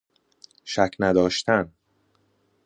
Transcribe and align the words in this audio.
شک 0.65 0.95
نداشتن 0.99 1.71